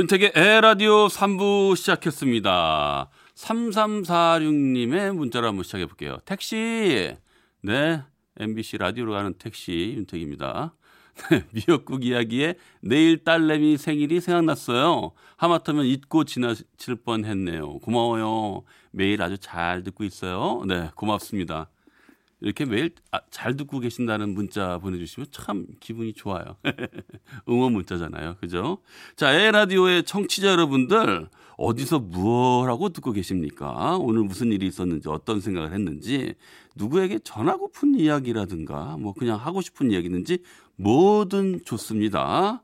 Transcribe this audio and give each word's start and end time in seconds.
윤택의 0.00 0.32
에라디오 0.34 1.08
3부 1.08 1.76
시작했습니다. 1.76 3.10
3346님의 3.34 5.14
문자로 5.14 5.46
한번 5.46 5.62
시작해 5.62 5.84
볼게요. 5.84 6.16
택시. 6.24 7.14
네. 7.60 8.02
MBC 8.38 8.78
라디오로 8.78 9.12
가는 9.12 9.34
택시 9.34 9.92
윤택입니다. 9.98 10.74
네, 11.30 11.44
미역국 11.52 12.06
이야기에 12.06 12.54
내일 12.80 13.24
딸내미 13.24 13.76
생일이 13.76 14.22
생각났어요. 14.22 15.12
하마터면 15.36 15.84
잊고 15.84 16.24
지나칠 16.24 16.94
뻔 17.04 17.26
했네요. 17.26 17.78
고마워요. 17.80 18.62
매일 18.92 19.20
아주 19.20 19.36
잘 19.36 19.82
듣고 19.82 20.04
있어요. 20.04 20.62
네, 20.66 20.88
고맙습니다. 20.94 21.68
이렇게 22.40 22.64
매일 22.64 22.90
아, 23.10 23.20
잘 23.30 23.56
듣고 23.56 23.80
계신다는 23.80 24.30
문자 24.30 24.78
보내주시면 24.78 25.28
참 25.30 25.66
기분이 25.78 26.14
좋아요. 26.14 26.56
응원 27.48 27.72
문자잖아요. 27.72 28.36
그죠? 28.40 28.78
자, 29.16 29.32
에라디오의 29.32 30.04
청취자 30.04 30.48
여러분들, 30.48 31.28
어디서 31.56 31.98
무엇 31.98 32.66
하고 32.66 32.88
듣고 32.88 33.12
계십니까? 33.12 33.98
오늘 33.98 34.22
무슨 34.22 34.52
일이 34.52 34.66
있었는지, 34.66 35.08
어떤 35.08 35.40
생각을 35.40 35.72
했는지, 35.72 36.34
누구에게 36.76 37.18
전하고픈 37.18 37.96
이야기라든가, 37.96 38.96
뭐 38.98 39.12
그냥 39.12 39.38
하고 39.38 39.60
싶은 39.60 39.90
이야기든지, 39.90 40.38
뭐든 40.76 41.60
좋습니다. 41.66 42.62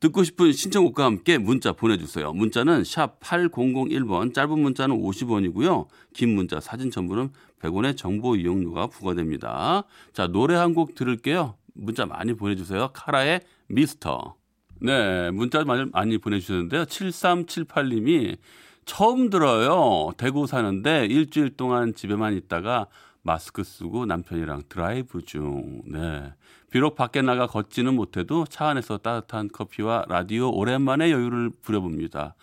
듣고 0.00 0.22
싶은 0.22 0.52
신청곡과 0.52 1.04
함께 1.04 1.38
문자 1.38 1.72
보내주세요. 1.72 2.32
문자는 2.32 2.84
샵 2.84 3.18
8001번, 3.20 4.32
짧은 4.32 4.58
문자는 4.58 4.96
50원이고요. 4.96 5.86
긴 6.14 6.34
문자, 6.34 6.60
사진 6.60 6.90
첨부는 6.90 7.30
100원의 7.60 7.96
정보 7.96 8.36
이용료가 8.36 8.86
부과됩니다. 8.86 9.82
자, 10.12 10.28
노래 10.28 10.54
한 10.54 10.74
곡 10.74 10.94
들을게요. 10.94 11.56
문자 11.74 12.06
많이 12.06 12.34
보내주세요. 12.34 12.90
카라의 12.92 13.40
미스터. 13.68 14.36
네, 14.80 15.30
문자 15.32 15.64
많이, 15.64 15.86
많이 15.90 16.18
보내주셨는데요. 16.18 16.84
7378님이 16.84 18.36
처음 18.84 19.30
들어요. 19.30 20.12
대구 20.16 20.46
사는데 20.46 21.06
일주일 21.06 21.56
동안 21.56 21.94
집에만 21.94 22.34
있다가 22.36 22.86
마스크 23.28 23.62
쓰고 23.62 24.06
남편이랑 24.06 24.62
드라이브 24.70 25.22
중. 25.22 25.82
네. 25.84 26.32
비록 26.70 26.94
밖에 26.94 27.20
나가 27.20 27.46
걷지는 27.46 27.94
못해도 27.94 28.46
차 28.46 28.68
안에서 28.68 28.96
따뜻한 28.96 29.48
커피와 29.52 30.06
라디오 30.08 30.50
오랜만에 30.50 31.10
여유를 31.10 31.50
부려봅니다. 31.60 32.34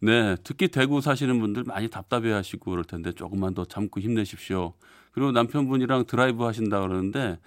네. 0.00 0.36
특히 0.44 0.68
대구 0.68 1.00
사시는 1.00 1.40
분들 1.40 1.64
많이 1.64 1.88
답답해 1.88 2.30
하시고 2.30 2.72
그럴 2.72 2.84
텐데 2.84 3.12
조금만 3.12 3.54
더 3.54 3.64
참고 3.64 4.00
힘내십시오. 4.00 4.74
그리고 5.12 5.32
남편분이랑 5.32 6.04
드라이브 6.04 6.44
하신다 6.44 6.78
그러는데 6.80 7.38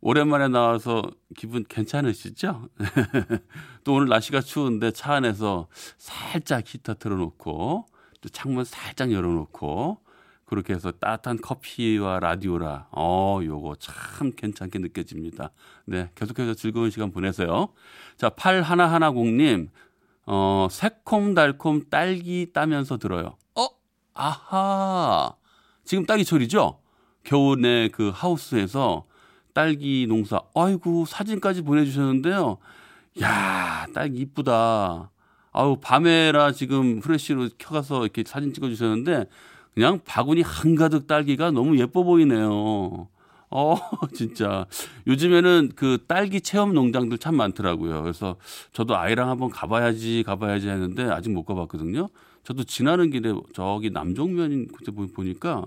오랜만에 0.00 0.46
나와서 0.46 1.02
기분 1.36 1.64
괜찮으시죠? 1.68 2.68
또 3.82 3.94
오늘 3.94 4.06
날씨가 4.06 4.42
추운데 4.42 4.92
차 4.92 5.14
안에서 5.14 5.66
살짝 5.96 6.62
히터 6.72 6.94
틀어놓고 6.94 7.86
또 8.20 8.28
창문 8.28 8.62
살짝 8.64 9.10
열어놓고 9.10 10.07
그렇게 10.48 10.74
해서 10.74 10.90
따뜻한 10.90 11.40
커피와 11.40 12.20
라디오라 12.20 12.88
어 12.92 13.40
요거 13.42 13.76
참 13.76 14.32
괜찮게 14.34 14.78
느껴집니다. 14.78 15.50
네 15.84 16.10
계속해서 16.14 16.54
즐거운 16.54 16.90
시간 16.90 17.10
보내세요. 17.12 17.68
자 18.16 18.30
8110님 18.30 19.68
어 20.26 20.68
새콤달콤 20.70 21.90
딸기 21.90 22.50
따면서 22.52 22.96
들어요. 22.96 23.36
어 23.54 23.68
아하 24.14 25.34
지금 25.84 26.04
딸기철이죠? 26.04 26.80
겨울에 27.24 27.88
그 27.88 28.10
하우스에서 28.14 29.04
딸기 29.54 30.06
농사. 30.08 30.40
아이고, 30.54 31.04
사진까지 31.04 31.62
보내주셨는데요. 31.62 32.58
야 33.22 33.86
딸기 33.94 34.18
이쁘다. 34.20 35.10
아우, 35.52 35.80
밤에라 35.80 36.52
지금 36.52 37.00
프레쉬로 37.00 37.48
켜가서 37.58 38.02
이렇게 38.02 38.22
사진 38.26 38.52
찍어주셨는데, 38.52 39.26
그냥 39.78 40.00
바구니 40.04 40.42
한가득 40.42 41.06
딸기가 41.06 41.52
너무 41.52 41.78
예뻐 41.78 42.02
보이네요. 42.02 43.06
어, 43.48 43.76
진짜. 44.12 44.66
요즘에는 45.06 45.70
그 45.76 45.98
딸기 46.08 46.40
체험 46.40 46.74
농장들 46.74 47.18
참 47.18 47.36
많더라고요. 47.36 48.02
그래서 48.02 48.34
저도 48.72 48.96
아이랑 48.96 49.30
한번 49.30 49.50
가봐야지, 49.50 50.24
가봐야지 50.26 50.68
했는데 50.68 51.04
아직 51.04 51.30
못 51.30 51.44
가봤거든요. 51.44 52.08
저도 52.42 52.64
지나는 52.64 53.10
길에 53.10 53.32
저기 53.54 53.90
남종면 53.90 54.66
그때 54.76 54.90
보니까 54.90 55.66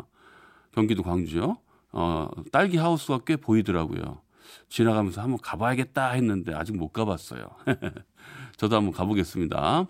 경기도 0.74 1.04
광주요. 1.04 1.60
어, 1.94 2.28
딸기 2.52 2.76
하우스가 2.76 3.20
꽤 3.26 3.38
보이더라고요. 3.38 4.20
지나가면서 4.68 5.22
한번 5.22 5.40
가봐야겠다 5.42 6.10
했는데 6.10 6.54
아직 6.54 6.76
못 6.76 6.90
가봤어요. 6.90 7.46
저도 8.58 8.76
한번 8.76 8.92
가보겠습니다. 8.92 9.88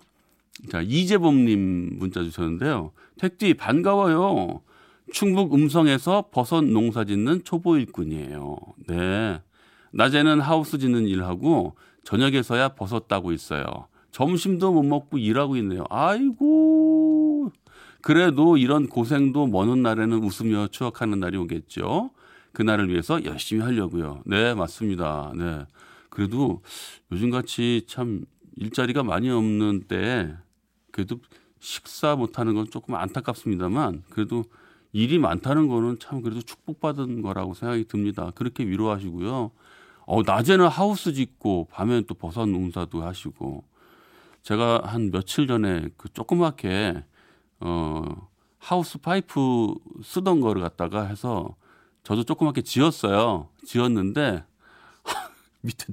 자, 0.70 0.80
이재범님 0.80 1.98
문자 1.98 2.22
주셨는데요. 2.22 2.92
택디 3.18 3.54
반가워요. 3.54 4.60
충북 5.12 5.54
음성에서 5.54 6.28
버섯 6.30 6.62
농사 6.62 7.04
짓는 7.04 7.44
초보 7.44 7.76
일꾼이에요. 7.76 8.56
네. 8.86 9.40
낮에는 9.92 10.40
하우스 10.40 10.78
짓는 10.78 11.06
일하고 11.06 11.76
저녁에서야 12.04 12.70
버섯 12.70 13.08
따고 13.08 13.32
있어요. 13.32 13.64
점심도 14.10 14.72
못 14.72 14.82
먹고 14.82 15.18
일하고 15.18 15.56
있네요. 15.56 15.84
아이고. 15.90 17.50
그래도 18.00 18.56
이런 18.56 18.88
고생도 18.88 19.46
먼 19.46 19.82
날에는 19.82 20.22
웃으며 20.22 20.68
추억하는 20.68 21.20
날이 21.20 21.36
오겠죠. 21.36 22.10
그날을 22.52 22.90
위해서 22.90 23.24
열심히 23.24 23.62
하려고요. 23.62 24.22
네, 24.26 24.54
맞습니다. 24.54 25.32
네. 25.36 25.64
그래도 26.10 26.62
요즘같이 27.10 27.84
참 27.86 28.24
일자리가 28.56 29.02
많이 29.02 29.30
없는 29.30 29.84
때 29.88 30.34
그래도 30.90 31.18
식사 31.58 32.16
못하는 32.16 32.54
건 32.54 32.68
조금 32.70 32.94
안타깝습니다만 32.94 34.02
그래도 34.10 34.44
일이 34.92 35.18
많다는 35.18 35.68
거는 35.68 35.98
참 36.00 36.20
그래도 36.20 36.42
축복받은 36.42 37.22
거라고 37.22 37.54
생각이 37.54 37.84
듭니다. 37.84 38.30
그렇게 38.34 38.64
위로하시고요. 38.64 39.50
어, 40.04 40.22
낮에는 40.22 40.66
하우스 40.68 41.12
짓고 41.12 41.68
밤에는 41.70 42.04
또 42.06 42.14
버섯 42.14 42.46
농사도 42.46 43.02
하시고 43.02 43.64
제가 44.42 44.82
한 44.84 45.10
며칠 45.10 45.46
전에 45.46 45.88
그 45.96 46.12
조그맣게 46.12 47.04
어, 47.60 48.28
하우스 48.58 48.98
파이프 48.98 49.74
쓰던 50.02 50.40
거를 50.40 50.60
갖다가 50.62 51.04
해서 51.04 51.56
저도 52.02 52.24
조그맣게 52.24 52.62
지었어요. 52.62 53.48
지었는데 53.64 54.44
밑에 55.62 55.92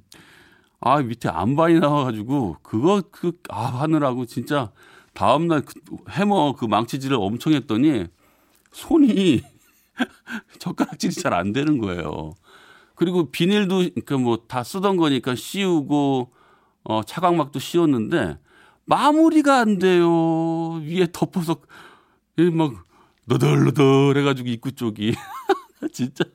아 0.81 1.01
밑에 1.01 1.29
안반이 1.29 1.79
나와가지고 1.79 2.57
그거 2.63 3.01
그 3.12 3.34
아 3.50 3.66
하느라고 3.81 4.25
진짜 4.25 4.72
다음 5.13 5.47
날 5.47 5.62
그 5.66 5.73
해머 6.12 6.53
그 6.56 6.66
망치질을 6.66 7.17
엄청 7.19 7.53
했더니 7.53 8.06
손이 8.72 9.41
젓가락질이 10.59 11.13
잘 11.13 11.34
안 11.34 11.53
되는 11.53 11.78
거예요. 11.79 12.34
그리고 12.95 13.31
비닐도 13.31 13.77
그러니까 13.80 14.18
뭐 14.18 14.38
다 14.48 14.63
쓰던 14.63 14.98
거니까 14.98 15.36
씌우고 15.36 16.31
어 16.86 17.04
차광막도 17.04 17.59
씌웠는데 17.59 18.39
마무리가 18.86 19.59
안 19.59 19.80
돼요. 19.80 20.74
위에 20.83 21.07
덮어서 21.13 21.57
막 22.54 22.74
너덜너덜 23.27 24.18
해가지고 24.18 24.50
입구 24.50 24.71
쪽이 24.74 25.13
진짜 25.94 26.25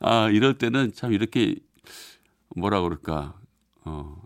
아 0.00 0.28
이럴 0.30 0.58
때는 0.58 0.92
참 0.94 1.12
이렇게 1.12 1.56
뭐라 2.56 2.80
그럴까 2.82 3.34
어 3.84 4.22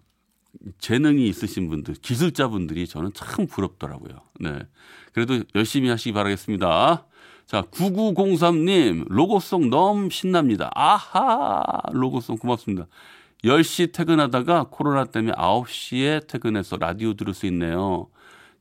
재능이 0.79 1.29
있으신 1.29 1.69
분들 1.69 1.95
기술자분들이 1.95 2.87
저는 2.87 3.13
참 3.15 3.47
부럽더라고요. 3.47 4.17
네 4.41 4.61
그래도 5.13 5.43
열심히 5.55 5.89
하시기 5.89 6.13
바라겠습니다. 6.13 7.07
자 7.47 7.63
9903님 7.63 9.07
로고송 9.09 9.71
너무 9.71 10.11
신납니다. 10.11 10.71
아하 10.75 11.63
로고송 11.93 12.39
고맙습니다. 12.39 12.87
10시 13.45 13.93
퇴근하다가 13.93 14.67
코로나 14.71 15.05
때문에 15.05 15.33
9시에 15.35 16.27
퇴근해서 16.27 16.77
라디오 16.77 17.15
들을 17.15 17.35
수 17.35 17.47
있네요. 17.47 18.09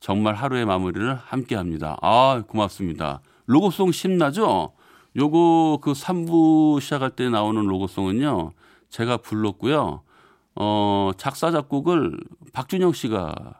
정말 0.00 0.34
하루의 0.34 0.64
마무리를 0.66 1.16
함께 1.16 1.56
합니다. 1.56 1.96
아, 2.00 2.42
고맙습니다. 2.46 3.20
로고송 3.46 3.92
신나죠? 3.92 4.72
요거 5.16 5.80
그 5.82 5.92
3부 5.92 6.80
시작할 6.80 7.10
때 7.10 7.28
나오는 7.28 7.60
로고송은요. 7.66 8.52
제가 8.90 9.16
불렀고요. 9.18 10.02
어, 10.60 11.12
작사 11.16 11.52
작곡을 11.52 12.18
박준영 12.52 12.92
씨가 12.92 13.54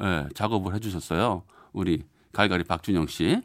예, 0.00 0.28
작업을 0.32 0.76
해 0.76 0.78
주셨어요. 0.78 1.42
우리 1.72 2.04
갈갈이 2.32 2.62
박준영 2.64 3.08
씨. 3.08 3.42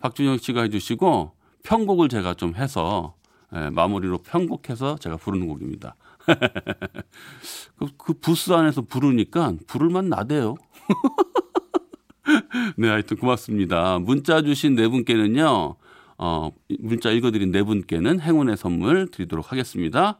박준영 0.00 0.36
씨가 0.36 0.62
해 0.62 0.68
주시고 0.68 1.32
편곡을 1.62 2.10
제가 2.10 2.34
좀 2.34 2.54
해서 2.54 3.14
예, 3.54 3.70
마무리로 3.70 4.18
편곡해서 4.18 4.96
제가 4.98 5.16
부르는 5.16 5.46
곡입니다. 5.46 5.96
그, 7.78 7.86
그 7.96 8.12
부스 8.12 8.52
안에서 8.52 8.82
부르니까 8.82 9.54
부를만 9.66 10.10
나대요. 10.10 10.56
네, 12.76 12.88
하여튼 12.88 13.16
고맙습니다. 13.16 13.98
문자 13.98 14.42
주신 14.42 14.74
네 14.74 14.88
분께는요, 14.88 15.76
어, 16.18 16.50
문자 16.80 17.10
읽어드린 17.10 17.50
네 17.50 17.62
분께는 17.62 18.20
행운의 18.20 18.58
선물 18.58 19.10
드리도록 19.10 19.52
하겠습니다. 19.52 20.18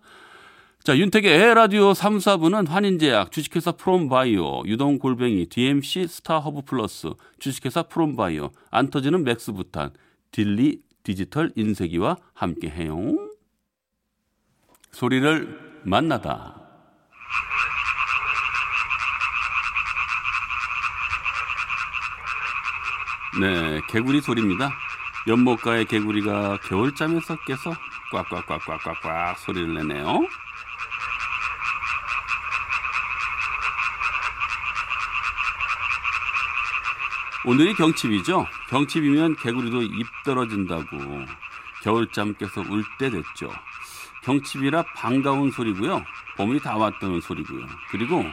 자, 0.86 0.96
윤택의 0.96 1.32
에헤라디오 1.32 1.94
3, 1.94 2.18
4부는 2.18 2.68
환인제약, 2.68 3.32
주식회사 3.32 3.72
프롬바이오, 3.72 4.62
유동골뱅이, 4.66 5.46
DMC 5.48 6.06
스타허브 6.06 6.62
플러스, 6.62 7.10
주식회사 7.40 7.82
프롬바이오, 7.82 8.52
안 8.70 8.88
터지는 8.88 9.24
맥스부탄, 9.24 9.90
딜리 10.30 10.82
디지털 11.02 11.50
인쇄기와 11.56 12.18
함께해요. 12.34 13.16
소리를 14.92 15.80
만나다. 15.82 16.54
네, 23.40 23.80
개구리 23.88 24.20
소리입니다. 24.20 24.70
연못가의 25.26 25.86
개구리가 25.86 26.60
겨울잠에서 26.60 27.38
깨서 27.44 27.74
꽉꽉꽉꽉꽉꽉 28.12 29.40
소리를 29.40 29.74
내네요. 29.74 30.28
오늘이 37.46 37.74
경칩이죠. 37.74 38.46
경칩이면 38.70 39.36
개구리도 39.36 39.82
입 39.82 40.06
떨어진다고 40.24 41.24
겨울잠 41.82 42.34
깨서 42.34 42.62
울 42.62 42.82
때 42.98 43.08
됐죠. 43.10 43.52
경칩이라 44.24 44.82
반가운 44.96 45.52
소리고요. 45.52 46.04
봄이 46.36 46.58
다 46.60 46.76
왔다는 46.76 47.20
소리고요. 47.20 47.64
그리고 47.90 48.24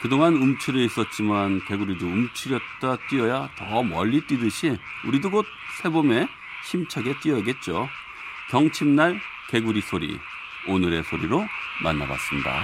그동안 0.00 0.34
움츠려 0.34 0.80
있었지만 0.82 1.64
개구리도 1.66 2.06
움츠렸다 2.06 2.96
뛰어야 3.08 3.50
더 3.56 3.82
멀리 3.82 4.20
뛰듯이 4.20 4.78
우리도 5.04 5.30
곧 5.30 5.44
새봄에 5.82 6.28
힘차게 6.70 7.18
뛰어야겠죠. 7.20 7.88
경칩날 8.50 9.20
개구리 9.48 9.80
소리 9.80 10.18
오늘의 10.68 11.02
소리로 11.04 11.44
만나봤습니다. 11.82 12.62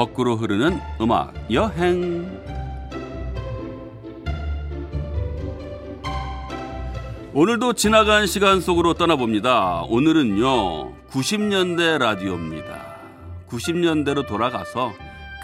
거꾸로 0.00 0.34
흐르는 0.34 0.80
음악 1.02 1.34
여행 1.52 2.42
오늘도 7.34 7.74
지나간 7.74 8.26
시간 8.26 8.62
속으로 8.62 8.94
떠나봅니다. 8.94 9.82
오늘은요 9.82 10.94
90년대 11.10 11.98
라디오입니다. 11.98 12.96
90년대로 13.50 14.26
돌아가서 14.26 14.94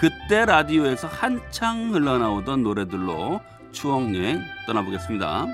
그때 0.01 0.47
라디오에서 0.47 1.07
한창 1.07 1.93
흘러나오던 1.93 2.63
노래들로 2.63 3.43
추억여행 3.73 4.41
떠나보겠습니다. 4.67 5.49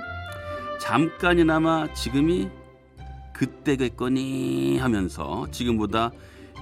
잠깐이나마 0.81 1.93
지금이 1.93 2.49
그때겠거니 3.33 4.79
하면서 4.79 5.49
지금보다 5.51 6.13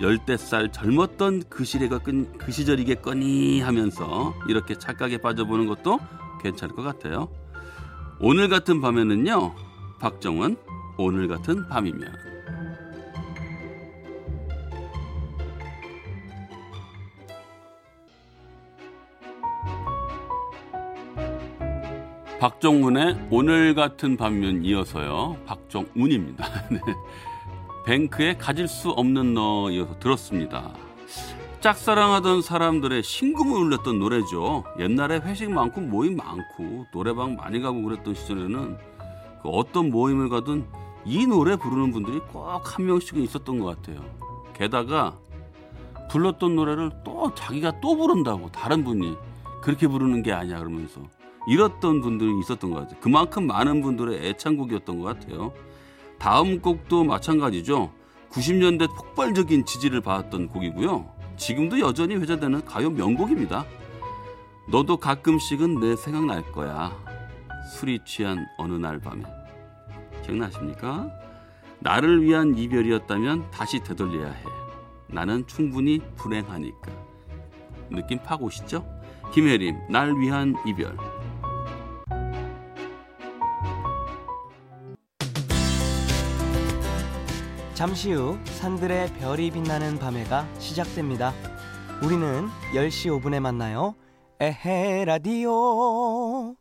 열대 0.01 0.39
살 0.39 0.73
젊었던 0.73 1.45
그 1.51 1.65
시대가 1.65 1.99
끈, 1.99 2.33
그 2.39 2.53
시절이겠거니 2.53 3.61
하면서 3.61 4.35
이렇게 4.49 4.75
착각에 4.77 5.19
빠져보는 5.19 5.67
것도 5.67 5.99
괜찮을 6.43 6.75
것 6.75 6.83
같아요. 6.83 7.29
오늘 8.19 8.49
같은 8.49 8.81
밤에는요, 8.81 9.55
박정은 10.01 10.57
오늘 10.97 11.29
같은 11.29 11.69
밤이면 11.69 12.31
박정훈의 22.41 23.29
오늘 23.31 23.75
같은 23.75 24.17
밤이면 24.17 24.65
이어서요, 24.65 25.37
박정훈입니다. 25.45 26.47
네. 26.73 26.81
뱅크의 27.85 28.39
가질 28.39 28.69
수 28.69 28.91
없는 28.91 29.35
너 29.35 29.71
이어서 29.71 29.99
들었습니다. 29.99 30.73
짝사랑하던 31.61 32.43
사람들의 32.43 33.03
심금을 33.03 33.53
울렸던 33.63 33.99
노래죠. 33.99 34.65
옛날에 34.79 35.19
회식 35.19 35.51
많고 35.51 35.81
모임 35.83 36.17
많고 36.17 36.87
노래방 36.93 37.37
많이 37.37 37.61
가고 37.61 37.83
그랬던 37.83 38.15
시절에는 38.15 38.79
그 39.43 39.49
어떤 39.49 39.91
모임을 39.91 40.29
가든 40.29 40.67
이 41.05 41.27
노래 41.27 41.57
부르는 41.57 41.93
분들이 41.93 42.19
꼭 42.33 42.61
한 42.63 42.87
명씩은 42.87 43.23
있었던 43.23 43.59
것 43.59 43.67
같아요. 43.77 44.05
게다가 44.55 45.17
불렀던 46.11 46.57
노래를 46.57 46.91
또 47.05 47.33
자기가 47.35 47.81
또 47.81 47.97
부른다고 47.97 48.51
다른 48.51 48.85
분이 48.85 49.17
그렇게 49.63 49.87
부르는 49.87 50.23
게 50.23 50.33
아니야 50.33 50.59
그러면서 50.59 51.01
이랬던 51.47 52.01
분들이 52.01 52.31
있었던 52.41 52.71
것 52.71 52.81
같아요. 52.81 53.01
그만큼 53.01 53.47
많은 53.47 53.81
분들의 53.83 54.27
애창곡이었던 54.29 54.99
것 55.01 55.05
같아요. 55.05 55.53
다음 56.21 56.61
곡도 56.61 57.05
마찬가지죠. 57.05 57.91
90년대 58.31 58.95
폭발적인 58.95 59.65
지지를 59.65 60.03
받았던 60.03 60.49
곡이고요. 60.49 61.11
지금도 61.39 61.81
여전히 61.81 62.15
회자되는 62.17 62.67
가요 62.67 62.91
명곡입니다. 62.91 63.65
너도 64.69 64.99
가끔씩은 64.99 65.81
내 65.81 65.97
생각날 65.97 66.43
거야. 66.53 66.95
술이 67.73 68.01
취한 68.05 68.47
어느 68.59 68.75
날 68.75 69.01
밤에. 69.01 69.23
기억나십니까? 70.23 71.11
나를 71.79 72.23
위한 72.23 72.55
이별이었다면 72.55 73.51
다시 73.51 73.81
되돌려야 73.83 74.31
해. 74.31 74.45
나는 75.07 75.47
충분히 75.47 76.01
불행하니까. 76.17 76.93
느낌 77.89 78.19
파고시죠? 78.23 78.87
김혜림, 79.33 79.89
날 79.89 80.15
위한 80.19 80.55
이별. 80.67 80.95
잠시 87.81 88.13
후 88.13 88.37
산들의 88.45 89.15
별이 89.15 89.51
빛나는 89.51 89.99
밤에가 89.99 90.47
시작됩니다. 90.59 91.33
우리는 92.05 92.47
10시 92.75 93.23
5분에 93.23 93.41
만나요. 93.41 93.95
에헤 94.39 95.07
라디오. 95.07 96.55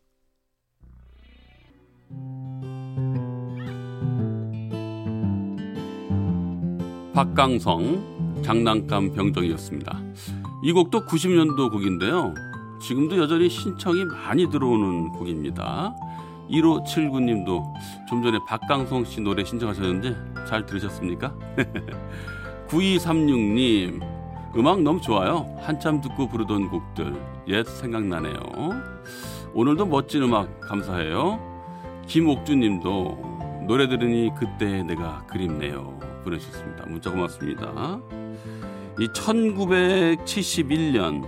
박강성 7.14 8.42
장난감 8.42 9.12
병정이었습니다. 9.12 10.00
이 10.64 10.72
곡도 10.72 11.06
90년도 11.06 11.70
곡인데요. 11.70 12.34
지금도 12.82 13.18
여전히 13.18 13.50
신청이 13.50 14.06
많이 14.06 14.50
들어오는 14.50 15.10
곡입니다. 15.10 15.94
1579님도 16.50 17.62
좀 18.08 18.24
전에 18.24 18.40
박강성 18.48 19.04
씨 19.04 19.20
노래 19.20 19.44
신청하셨는데 19.44 20.39
잘 20.50 20.66
들으셨습니까? 20.66 21.34
9236님 22.68 24.02
음악 24.58 24.82
너무 24.82 25.00
좋아요. 25.00 25.46
한참 25.62 26.02
듣고 26.02 26.28
부르던 26.28 26.70
곡들 26.70 27.14
옛 27.50 27.68
생각나네요. 27.68 28.40
오늘도 29.54 29.86
멋진 29.86 30.24
음악 30.24 30.60
감사해요. 30.60 31.40
김옥주님도 32.08 33.62
노래 33.68 33.88
들으니 33.88 34.32
그때 34.36 34.82
내가 34.82 35.24
그립네요. 35.28 36.00
보내주셨습니다. 36.24 36.88
문자 36.88 37.12
고맙습니다. 37.12 38.00
이 39.00 39.08
1971년 39.08 41.28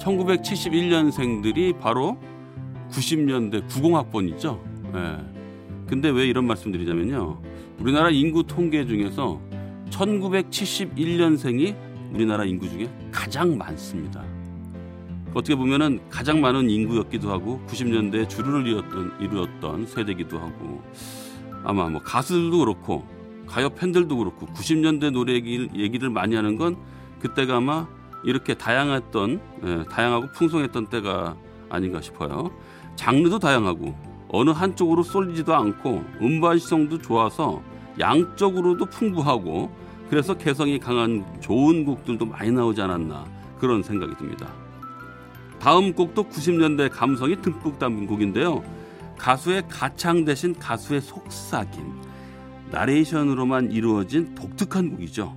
1971년생들이 0.00 1.78
바로 1.78 2.18
90년대 2.90 3.68
90학번이죠. 3.68 4.60
예. 4.96 5.18
근데 5.86 6.08
왜 6.10 6.26
이런 6.26 6.48
말씀 6.48 6.72
드리자면요. 6.72 7.53
우리나라 7.80 8.10
인구 8.10 8.42
통계 8.44 8.86
중에서 8.86 9.40
1971년생이 9.90 11.76
우리나라 12.12 12.44
인구 12.44 12.68
중에 12.68 12.88
가장 13.10 13.56
많습니다. 13.58 14.24
어떻게 15.34 15.56
보면은 15.56 16.00
가장 16.08 16.40
많은 16.40 16.70
인구였기도 16.70 17.30
하고 17.30 17.60
90년대에 17.66 18.28
주류를 18.28 18.66
이뤘던, 18.66 19.20
이루었던 19.20 19.86
세대기도 19.86 20.38
하고 20.38 20.82
아마 21.64 21.88
뭐 21.88 22.00
가수들도 22.00 22.58
그렇고 22.58 23.04
가요 23.46 23.68
팬들도 23.70 24.16
그렇고 24.16 24.46
90년대 24.46 25.10
노래 25.10 25.32
얘기를, 25.34 25.68
얘기를 25.74 26.08
많이 26.08 26.36
하는 26.36 26.56
건 26.56 26.76
그때가 27.18 27.56
아마 27.56 27.88
이렇게 28.22 28.54
다양했던 28.54 29.40
예, 29.64 29.84
다양하고 29.90 30.28
풍성했던 30.32 30.86
때가 30.86 31.36
아닌가 31.68 32.00
싶어요. 32.00 32.50
장르도 32.96 33.38
다양하고 33.40 34.13
어느 34.34 34.50
한쪽으로 34.50 35.04
쏠리지도 35.04 35.54
않고 35.54 36.04
음반시성도 36.20 36.98
좋아서 36.98 37.62
양적으로도 38.00 38.86
풍부하고 38.86 39.70
그래서 40.10 40.34
개성이 40.34 40.78
강한 40.78 41.24
좋은 41.40 41.84
곡들도 41.84 42.26
많이 42.26 42.50
나오지 42.50 42.82
않았나 42.82 43.24
그런 43.58 43.82
생각이 43.82 44.16
듭니다. 44.16 44.52
다음 45.60 45.94
곡도 45.94 46.24
90년대 46.24 46.90
감성이 46.92 47.40
듬뿍 47.40 47.78
담긴 47.78 48.06
곡인데요. 48.08 48.62
가수의 49.16 49.62
가창 49.68 50.24
대신 50.24 50.52
가수의 50.58 51.00
속삭임, 51.00 52.00
나레이션으로만 52.72 53.70
이루어진 53.70 54.34
독특한 54.34 54.90
곡이죠. 54.90 55.36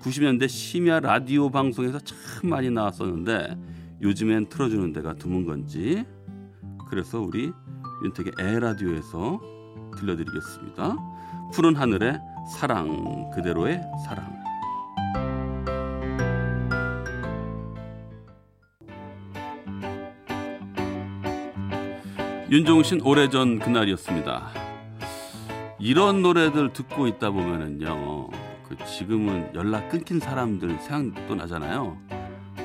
90년대 0.00 0.48
심야 0.48 1.00
라디오 1.00 1.50
방송에서 1.50 1.98
참 2.00 2.48
많이 2.48 2.70
나왔었는데 2.70 3.58
요즘엔 4.00 4.46
틀어주는 4.48 4.94
데가 4.94 5.14
드문 5.14 5.44
건지 5.44 6.06
그래서 6.88 7.20
우리 7.20 7.52
윤택의 8.02 8.32
에라디오에서 8.38 9.40
들려드리겠습니다. 9.96 10.96
푸른 11.52 11.76
하늘의 11.76 12.20
사랑 12.58 13.30
그대로의 13.30 13.82
사랑 14.04 14.40
윤종신 22.50 23.00
오래전 23.02 23.60
그날이었습니다. 23.60 24.48
이런 25.78 26.20
노래들 26.20 26.72
듣고 26.72 27.06
있다 27.06 27.30
보면은요, 27.30 28.28
그 28.68 28.76
지금은 28.84 29.54
연락 29.54 29.88
끊긴 29.88 30.18
사람들 30.18 30.80
생각도 30.80 31.36
나잖아요. 31.36 31.96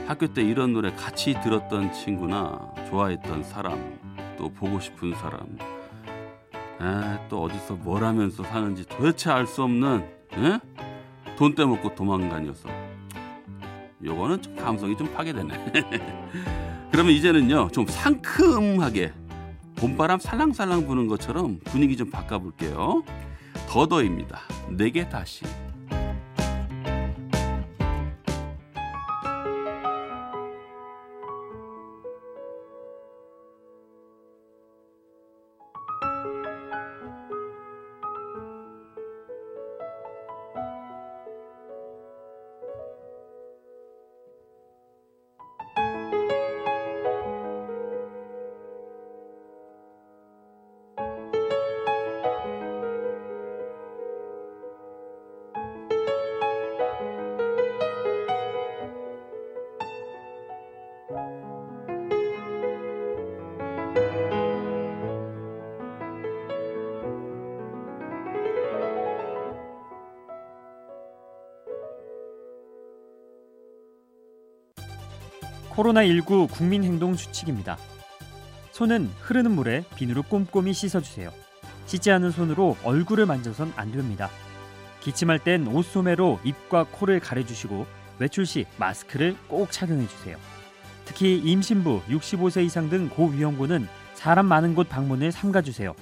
학교 0.07 0.25
때 0.33 0.41
이런 0.41 0.73
노래 0.73 0.91
같이 0.91 1.39
들었던 1.39 1.93
친구나 1.93 2.59
좋아했던 2.89 3.43
사람, 3.43 3.99
또 4.37 4.49
보고 4.49 4.79
싶은 4.79 5.13
사람, 5.15 5.57
에, 6.81 7.27
또 7.29 7.43
어디서 7.43 7.75
뭘 7.75 8.03
하면서 8.03 8.43
사는지 8.43 8.85
도대체 8.87 9.31
알 9.31 9.47
수 9.47 9.63
없는 9.63 10.05
에? 10.33 10.59
돈 11.37 11.55
떼먹고 11.55 11.95
도망간 11.95 12.45
녀석. 12.45 12.69
요거는 14.03 14.41
좀 14.41 14.55
감성이 14.55 14.95
좀 14.97 15.11
파괴되네. 15.13 15.73
그러면 16.91 17.13
이제는요 17.13 17.69
좀 17.71 17.85
상큼하게 17.87 19.13
봄바람 19.77 20.19
살랑살랑 20.19 20.85
부는 20.87 21.07
것처럼 21.07 21.59
분위기 21.65 21.97
좀 21.97 22.09
바꿔볼게요. 22.09 23.03
더더입니다. 23.67 24.39
내게 24.69 25.07
다시. 25.09 25.43
코로나19 75.75 76.49
국민행동수칙입니다. 76.51 77.77
손은 78.71 79.09
흐르는 79.21 79.51
물에 79.51 79.83
비누로 79.95 80.23
꼼꼼히 80.23 80.73
씻어주세요. 80.73 81.31
씻지 81.85 82.11
않은 82.11 82.31
손으로 82.31 82.77
얼굴을 82.83 83.25
만져선 83.25 83.73
안 83.75 83.91
됩니다. 83.91 84.29
기침할 85.01 85.39
땐 85.39 85.67
옷소매로 85.67 86.39
입과 86.43 86.85
코를 86.91 87.19
가려주시고 87.19 87.85
외출 88.19 88.45
시 88.45 88.65
마스크를 88.77 89.35
꼭 89.47 89.71
착용해주세요. 89.71 90.37
특히 91.05 91.37
임신부, 91.37 92.01
65세 92.09 92.65
이상 92.65 92.89
등 92.89 93.09
고위험군은 93.09 93.87
사람 94.13 94.47
많은 94.47 94.73
곳 94.73 94.89
방문을 94.89 95.31
삼가주세요. 95.31 95.93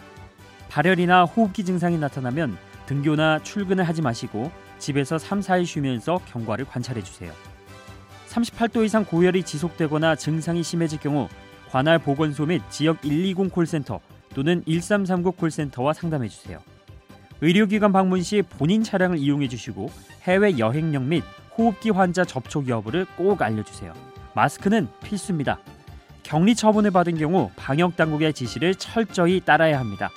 발열이나 0.69 1.25
호흡기 1.25 1.65
증상이 1.65 1.97
나타나면 1.97 2.57
등교나 2.85 3.39
출근을 3.43 3.87
하지 3.87 4.01
마시고 4.01 4.51
집에서 4.79 5.17
3, 5.17 5.41
4일 5.41 5.65
쉬면서 5.65 6.19
경과를 6.27 6.65
관찰해주세요. 6.65 7.52
38도 8.33 8.83
이상 8.83 9.05
고열이 9.05 9.43
지속되거나 9.43 10.15
증상이 10.15 10.63
심해질 10.63 10.99
경우 10.99 11.29
관할 11.69 11.99
보건소 11.99 12.45
및 12.47 12.61
지역 12.69 13.01
120 13.01 13.51
콜센터 13.51 13.99
또는 14.33 14.63
1339 14.65 15.33
콜센터와 15.33 15.93
상담해 15.93 16.27
주세요. 16.27 16.59
의료기관 17.41 17.91
방문 17.91 18.23
시 18.23 18.41
본인 18.41 18.83
차량을 18.83 19.17
이용해 19.17 19.47
주시고 19.47 19.91
해외 20.23 20.57
여행령 20.57 21.09
및 21.09 21.23
호흡기 21.57 21.91
환자 21.91 22.25
접촉 22.25 22.67
여부를 22.67 23.05
꼭 23.17 23.41
알려주세요. 23.41 23.93
마스크는 24.33 24.87
필수입니다. 25.03 25.59
격리 26.23 26.55
처분을 26.55 26.91
받은 26.91 27.17
경우 27.17 27.51
방역 27.55 27.95
당국의 27.95 28.33
지시를 28.33 28.75
철저히 28.75 29.39
따라야 29.41 29.79
합니다. 29.79 30.09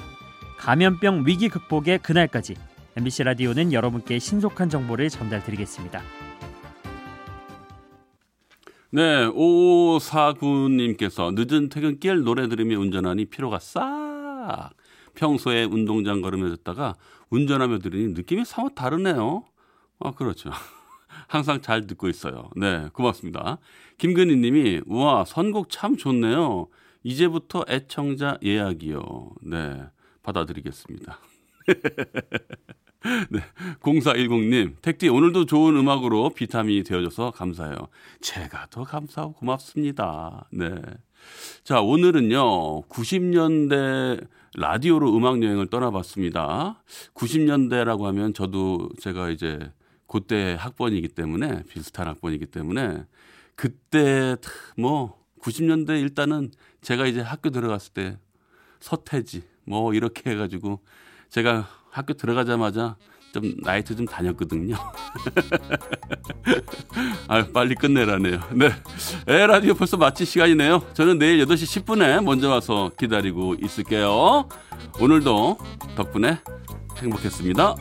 감염병 0.59 1.25
위기 1.27 1.49
극복의 1.49 1.99
그날까지 1.99 2.55
MBC 2.97 3.25
라디오는 3.25 3.73
여러분께 3.73 4.19
신속한 4.19 4.71
정보를 4.71 5.11
전달드리겠습니다. 5.11 6.26
네, 8.91 9.27
5549님께서 9.27 11.35
늦은 11.35 11.69
퇴근길 11.69 12.23
노래 12.23 12.49
들으며 12.49 12.79
운전하니 12.79 13.27
피로가 13.27 13.59
싹. 13.59 14.71
평소에 15.15 15.65
운동장 15.65 16.21
걸으며 16.21 16.51
듣다가 16.51 16.95
운전하며 17.31 17.79
들으니 17.79 18.15
느낌이 18.15 18.45
사뭇 18.45 18.75
다르네요. 18.75 19.45
아, 19.99 20.13
그렇죠. 20.13 20.51
항상 21.27 21.61
잘 21.61 21.87
듣고 21.87 22.09
있어요. 22.09 22.51
네, 22.55 22.89
고맙습니다. 22.93 23.59
김근희 23.99 24.37
님이, 24.37 24.81
우와, 24.87 25.25
선곡 25.25 25.71
참 25.71 25.97
좋네요. 25.97 26.69
이제부터 27.03 27.65
애청자 27.69 28.39
예약이요. 28.43 29.31
네, 29.43 29.83
받아드리겠습니다. 30.23 31.19
네, 33.31 33.41
0410님, 33.81 34.77
택디 34.83 35.09
오늘도 35.09 35.47
좋은 35.47 35.77
음악으로 35.77 36.31
비타민이 36.31 36.83
되어줘서 36.83 37.31
감사해요. 37.31 37.77
제가 38.21 38.67
더 38.71 38.85
감사하고 38.85 39.35
고맙습니다. 39.35 40.49
네. 40.51 40.75
자, 41.65 41.81
오늘은요, 41.81 42.83
90년대 42.83 44.27
라디오로 44.57 45.17
음악 45.17 45.43
여행을 45.43 45.69
떠나봤습니다. 45.69 46.83
90년대라고 47.15 48.03
하면 48.05 48.35
저도 48.35 48.89
제가 49.01 49.31
이제 49.31 49.71
그때 50.07 50.57
학번이기 50.59 51.09
때문에, 51.09 51.65
비슷한 51.65 52.09
학번이기 52.09 52.47
때문에, 52.47 53.05
그때 53.55 54.37
뭐, 54.77 55.21
90년대 55.41 56.01
일단은 56.01 56.51
제가 56.81 57.07
이제 57.07 57.21
학교 57.21 57.51
들어갔을 57.51 57.93
때 57.93 58.19
서태지, 58.81 59.43
뭐, 59.65 59.95
이렇게 59.95 60.31
해가지고 60.31 60.81
제가 61.37 61.69
학교 61.91 62.15
들어가자마자 62.15 62.97
좀 63.35 63.53
나이트 63.59 63.95
좀 63.95 64.07
다녔거든요. 64.07 64.75
아 67.29 67.47
빨리 67.53 67.75
끝내라네요. 67.75 68.41
네. 68.55 68.71
에 69.29 69.47
라디오 69.47 69.75
벌써 69.75 69.99
마칠 69.99 70.25
시간이네요. 70.25 70.83
저는 70.95 71.19
내일 71.19 71.45
8시 71.45 71.85
10분에 71.85 72.25
먼저 72.25 72.49
와서 72.49 72.91
기다리고 72.99 73.55
있을게요. 73.61 74.49
오늘도 74.99 75.59
덕분에 75.95 76.39
행복했습니다. 76.97 77.75